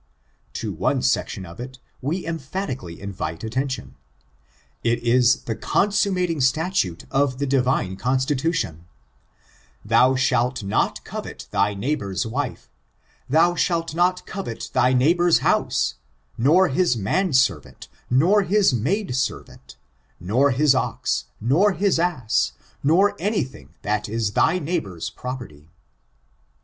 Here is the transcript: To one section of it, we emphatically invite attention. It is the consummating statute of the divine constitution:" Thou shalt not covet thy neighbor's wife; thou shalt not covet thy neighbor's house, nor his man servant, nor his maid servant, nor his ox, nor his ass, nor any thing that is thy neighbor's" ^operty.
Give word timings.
To 0.53 0.73
one 0.73 1.03
section 1.03 1.45
of 1.45 1.59
it, 1.59 1.77
we 2.01 2.25
emphatically 2.25 2.99
invite 2.99 3.43
attention. 3.43 3.93
It 4.83 4.97
is 5.03 5.43
the 5.43 5.55
consummating 5.55 6.41
statute 6.41 7.05
of 7.11 7.37
the 7.37 7.45
divine 7.45 7.97
constitution:" 7.97 8.87
Thou 9.85 10.15
shalt 10.15 10.63
not 10.63 11.05
covet 11.05 11.47
thy 11.51 11.75
neighbor's 11.75 12.25
wife; 12.25 12.67
thou 13.29 13.53
shalt 13.53 13.93
not 13.93 14.25
covet 14.25 14.71
thy 14.73 14.91
neighbor's 14.95 15.37
house, 15.45 15.93
nor 16.35 16.69
his 16.69 16.97
man 16.97 17.31
servant, 17.31 17.87
nor 18.09 18.41
his 18.41 18.73
maid 18.73 19.15
servant, 19.15 19.75
nor 20.19 20.49
his 20.49 20.73
ox, 20.73 21.25
nor 21.39 21.73
his 21.73 21.99
ass, 21.99 22.53
nor 22.81 23.15
any 23.19 23.43
thing 23.43 23.75
that 23.83 24.09
is 24.09 24.31
thy 24.31 24.57
neighbor's" 24.57 25.11
^operty. 25.11 25.67